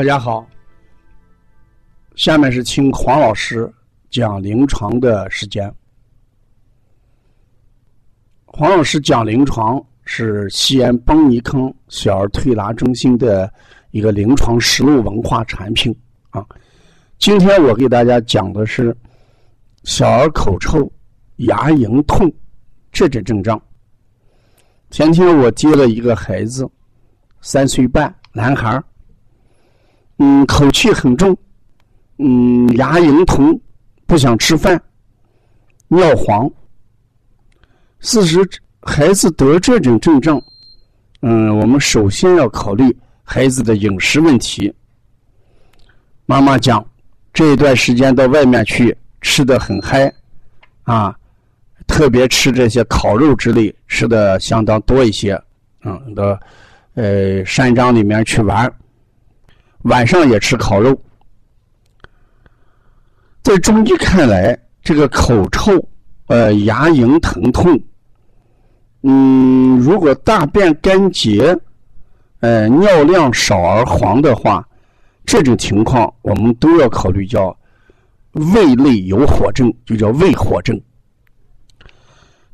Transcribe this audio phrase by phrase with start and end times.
[0.00, 0.48] 大家好，
[2.14, 3.70] 下面是听黄老师
[4.08, 5.70] 讲临床的时间。
[8.46, 13.52] 黄老师讲临床是西安邦尼康小儿推拿中心的
[13.90, 15.94] 一个临床实录文化产品
[16.30, 16.42] 啊。
[17.18, 18.96] 今天我给大家讲的是
[19.84, 20.90] 小儿口臭、
[21.36, 22.32] 牙龈痛
[22.90, 23.62] 这种症状。
[24.90, 26.66] 前天我接了一个孩子，
[27.42, 28.82] 三岁半，男孩儿。
[30.22, 31.34] 嗯，口气很重，
[32.18, 33.58] 嗯，牙龈痛，
[34.06, 34.78] 不想吃饭，
[35.88, 36.46] 尿黄。
[38.00, 38.38] 事实，
[38.82, 40.38] 孩子得这种症状，
[41.22, 44.70] 嗯，我们首先要考虑孩子的饮食问题。
[46.26, 46.86] 妈妈讲，
[47.32, 50.12] 这一段时间到外面去吃的很嗨，
[50.82, 51.16] 啊，
[51.86, 55.42] 特别吃这些烤肉之类，吃的相当多一些，
[55.82, 56.38] 嗯，到
[56.92, 58.70] 呃山庄里面去玩。
[59.84, 60.94] 晚上也吃烤肉，
[63.42, 65.72] 在中医看来，这个口臭、
[66.26, 67.80] 呃牙龈疼痛，
[69.02, 71.58] 嗯，如果大便干结、
[72.40, 74.62] 呃尿量少而黄的话，
[75.24, 77.56] 这种情况我们都要考虑叫
[78.32, 80.78] 胃内有火症，就叫胃火症。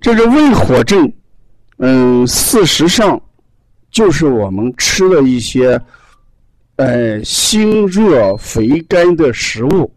[0.00, 1.12] 这个胃火症，
[1.78, 3.20] 嗯，事实上
[3.90, 5.80] 就是我们吃了一些。
[6.76, 9.90] 呃，辛热肥甘的食物，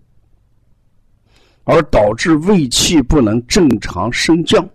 [1.65, 4.65] 而导致胃气不能正常升降，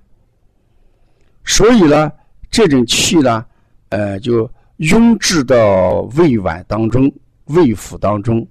[1.45, 2.13] 所以呢，
[2.51, 3.47] 这种气呢，
[3.89, 7.11] 呃，就拥滞到胃脘当中、
[7.47, 8.47] 胃腑当中，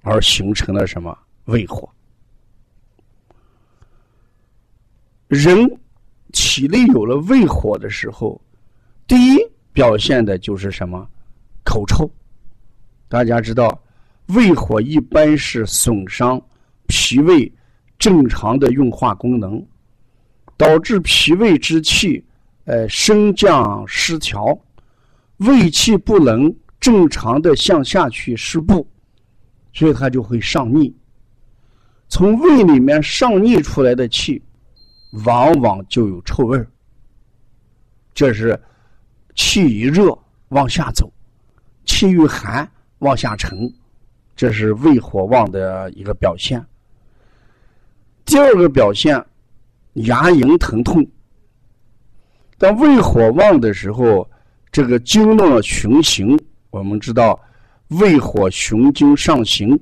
[0.00, 1.86] 而形成了什么胃火？
[5.28, 5.68] 人
[6.32, 8.40] 体内有了胃火的时候，
[9.06, 9.38] 第一
[9.74, 11.06] 表现的就是什么？
[11.62, 12.10] 口臭。
[13.08, 13.80] 大家知道，
[14.26, 16.40] 胃火一般是损伤
[16.88, 17.50] 脾胃
[17.98, 19.64] 正常的运化功能，
[20.56, 22.24] 导致脾胃之气
[22.64, 24.58] 呃升降失调，
[25.36, 28.86] 胃气不能正常的向下去施布，
[29.72, 30.94] 所以它就会上逆。
[32.08, 34.42] 从胃里面上逆出来的气，
[35.24, 36.68] 往往就有臭味儿。
[38.14, 38.60] 这是
[39.36, 40.16] 气一热
[40.48, 41.12] 往下走，
[41.84, 42.68] 气遇寒。
[42.98, 43.72] 往下沉，
[44.34, 46.64] 这是胃火旺的一个表现。
[48.24, 49.24] 第二个表现，
[49.94, 51.06] 牙龈疼痛。
[52.58, 54.28] 当胃火旺的时候，
[54.72, 56.38] 这个经络循行，
[56.70, 57.38] 我们知道
[57.88, 59.78] 胃火循经上行。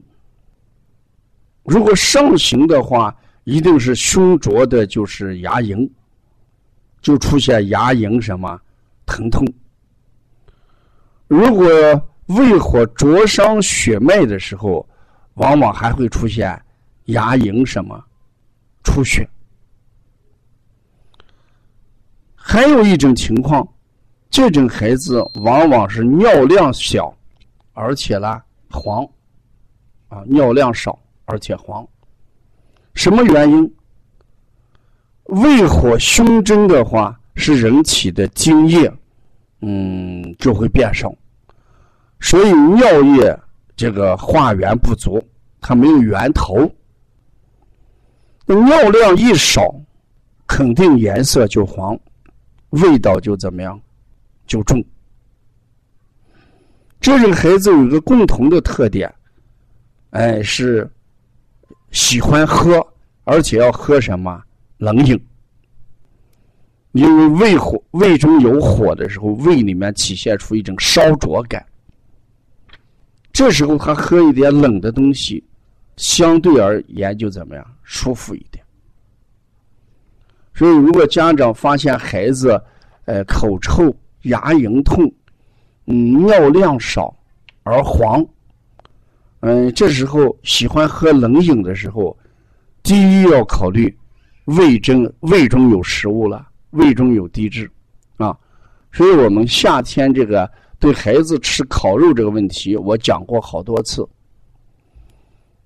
[1.62, 5.88] 如果上行的话，一定是胸浊的，就是牙龈，
[7.00, 8.60] 就出现牙龈什么
[9.06, 9.46] 疼痛。
[11.28, 11.66] 如果
[12.26, 14.86] 胃火灼伤血脉的时候，
[15.34, 16.60] 往往还会出现
[17.06, 18.02] 牙龈什么
[18.82, 19.28] 出血。
[22.34, 23.66] 还有一种情况，
[24.30, 27.14] 这种孩子往往是尿量小，
[27.72, 28.40] 而且呢
[28.70, 29.04] 黄，
[30.08, 31.86] 啊尿量少而且黄。
[32.94, 33.74] 什么原因？
[35.24, 38.92] 胃火胸蒸的话，是人体的津液，
[39.62, 41.12] 嗯就会变少。
[42.24, 43.38] 所以尿液
[43.76, 45.22] 这个化源不足，
[45.60, 46.56] 它没有源头。
[48.46, 49.74] 尿量一少，
[50.46, 51.94] 肯定颜色就黄，
[52.70, 53.78] 味道就怎么样，
[54.46, 54.82] 就重。
[56.98, 59.14] 这种孩子有个共同的特点，
[60.10, 60.90] 哎，是
[61.90, 62.84] 喜欢喝，
[63.24, 64.42] 而且要喝什么
[64.78, 65.22] 冷饮，
[66.92, 71.62] 因为胃火胃中有火的时候，胃里面体现出一种烧灼感。
[73.34, 75.42] 这时候他喝一点冷的东西，
[75.96, 78.64] 相对而言就怎么样舒服一点。
[80.54, 82.62] 所以，如果家长发现孩子，
[83.06, 83.92] 呃，口臭、
[84.22, 85.12] 牙龈痛，
[85.86, 87.12] 嗯，尿量少
[87.64, 88.24] 而黄，
[89.40, 92.16] 嗯，这时候喜欢喝冷饮的时候，
[92.84, 93.92] 第一要考虑
[94.44, 97.68] 胃中胃中有食物了，胃中有低滞，
[98.18, 98.38] 啊，
[98.92, 100.48] 所以我们夏天这个。
[100.84, 104.06] 对孩子吃烤肉这个问题，我讲过好多次。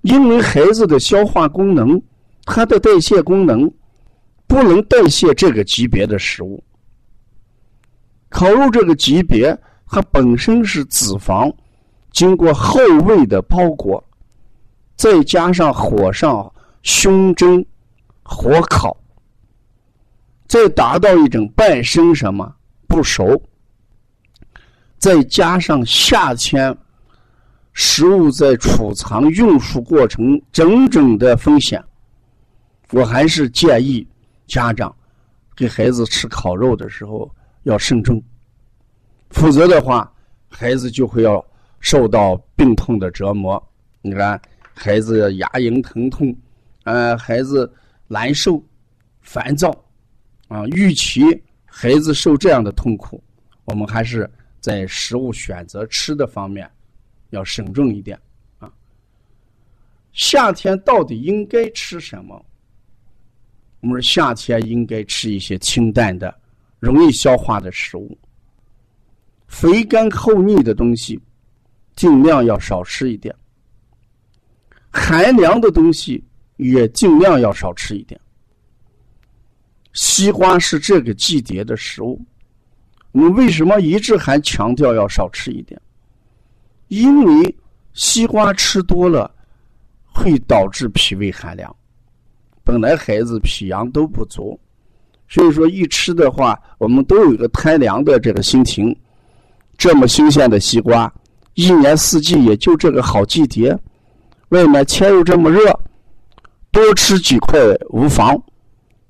[0.02, 2.00] 因为孩子的消化功能，
[2.44, 3.68] 他的代谢功能
[4.46, 6.62] 不能代谢这个级别的食物。
[8.28, 11.52] 烤肉这个级别，它本身是脂肪
[12.12, 14.00] 经过后味的包裹，
[14.94, 16.48] 再加上火上
[16.84, 17.66] 熏蒸、
[18.22, 18.96] 火烤，
[20.46, 22.54] 再达到一种半生什么
[22.86, 23.42] 不熟。
[24.98, 26.76] 再加上夏天
[27.72, 31.82] 食物在储藏运输过程整整的风险，
[32.90, 34.06] 我还是建议
[34.46, 34.94] 家长
[35.56, 37.30] 给孩子吃烤肉的时候
[37.62, 38.20] 要慎重，
[39.30, 40.12] 否则的话，
[40.48, 41.44] 孩子就会要
[41.78, 43.62] 受到病痛的折磨。
[44.02, 44.40] 你看，
[44.74, 46.34] 孩子牙龈疼痛，
[46.84, 47.72] 呃，孩子
[48.08, 48.60] 难受、
[49.20, 49.70] 烦躁，
[50.48, 51.22] 啊，与其
[51.64, 53.22] 孩子受这样的痛苦，
[53.64, 54.28] 我们还是
[54.60, 56.70] 在食物选择吃的方面
[57.30, 58.18] 要慎重一点
[58.58, 58.70] 啊。
[60.12, 62.44] 夏天到底应该吃什么？
[63.80, 66.34] 我们说夏天应该吃一些清淡的、
[66.80, 68.18] 容易消化的食物，
[69.46, 71.20] 肥甘厚腻的东西
[71.94, 73.34] 尽量要少吃一点。
[74.90, 76.24] 寒凉的东西
[76.56, 78.20] 也尽量要少吃一点。
[79.92, 82.20] 西瓜是这个季节的食物，
[83.18, 85.80] 我们为什么一直还强调要少吃一点？
[86.86, 87.56] 因为
[87.92, 89.28] 西瓜吃多了
[90.04, 91.74] 会导致脾胃寒凉，
[92.62, 94.56] 本来孩子脾阳都不足，
[95.28, 98.96] 所以说一吃的话，我们都有一个贪凉的这个心情。
[99.76, 101.12] 这么新鲜的西瓜，
[101.54, 103.76] 一年四季也就这个好季节。
[104.50, 105.76] 外面天又这么热，
[106.70, 107.58] 多吃几块
[107.90, 108.40] 无妨。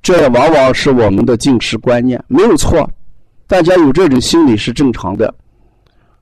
[0.01, 2.91] 这往往是我们的进食观念，没有错。
[3.49, 5.35] 大家有这种心理是正常的。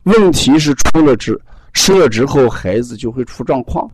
[0.05, 1.39] 问题是出了之
[1.75, 3.91] 吃了之后，孩子就会出状况。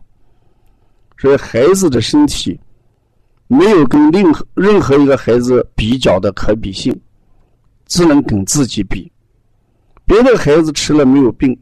[1.17, 2.59] 所以孩子的身体
[3.47, 6.95] 没有跟任何任何一个孩子比较的可比性，
[7.87, 9.11] 只能跟自己比。
[10.05, 11.59] 别的孩子吃了没有病，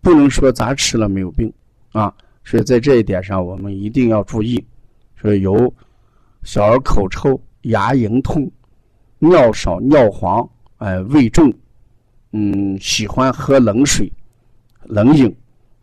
[0.00, 1.52] 不能说咱吃了没有病
[1.92, 2.12] 啊。
[2.44, 4.64] 所以在这一点上，我们一定要注意。
[5.20, 5.72] 所以有
[6.42, 8.50] 小儿口臭、牙龈痛、
[9.18, 10.48] 尿少、尿黄，
[10.78, 11.52] 哎，胃重，
[12.32, 14.12] 嗯，喜欢喝冷水、
[14.84, 15.34] 冷饮，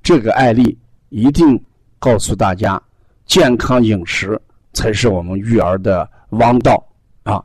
[0.01, 0.77] 这个案例
[1.09, 1.59] 一定
[1.99, 2.81] 告诉大家，
[3.25, 4.39] 健康饮食
[4.73, 6.83] 才是我们育儿的王道
[7.23, 7.43] 啊！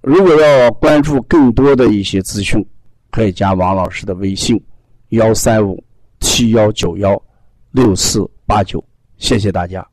[0.00, 2.64] 如果要关注更多的一些资讯，
[3.10, 4.62] 可以加王老师的微信：
[5.10, 5.82] 幺三五
[6.20, 7.20] 七幺九幺。
[7.74, 8.84] 六四八九，
[9.16, 9.91] 谢谢大家。